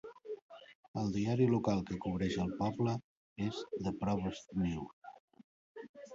[1.01, 2.97] El diari local que cobreix el poble
[3.49, 5.95] és "The Provost News".